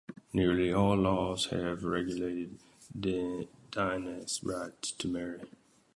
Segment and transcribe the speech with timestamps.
[0.33, 2.57] Nearly all house laws have regulated
[3.69, 5.41] dynasts' right to marry.